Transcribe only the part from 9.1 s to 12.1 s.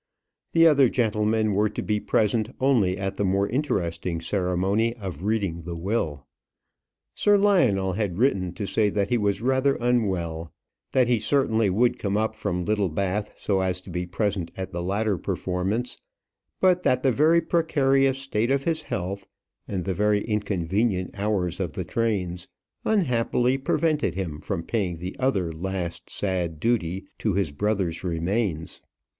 was rather unwell; that he certainly would